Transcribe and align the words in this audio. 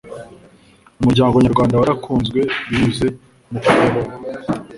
umuryango 1.01 1.35
nyarwanda 1.43 1.79
warakunzwe 1.81 2.39
binyuze 2.67 3.07
mu 3.51 3.59
kwibohora 3.63 4.13